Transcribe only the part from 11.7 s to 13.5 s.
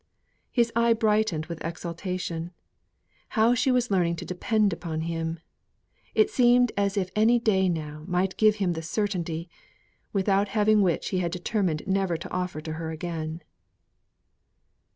never to offer to her again.